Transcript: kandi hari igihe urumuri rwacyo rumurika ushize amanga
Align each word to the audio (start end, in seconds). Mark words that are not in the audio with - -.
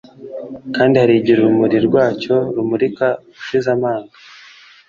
kandi 0.75 0.95
hari 1.01 1.13
igihe 1.17 1.37
urumuri 1.39 1.77
rwacyo 1.87 2.35
rumurika 2.55 3.07
ushize 3.39 3.67
amanga 3.75 4.13